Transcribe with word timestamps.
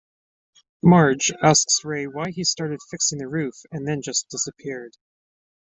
Marge 0.81 1.31
asks 1.43 1.85
Ray 1.85 2.07
why 2.07 2.31
he 2.31 2.43
started 2.43 2.79
fixing 2.89 3.19
the 3.19 3.27
roof, 3.27 3.53
and 3.71 3.87
then 3.87 4.01
just 4.01 4.29
disappeared. 4.29 4.93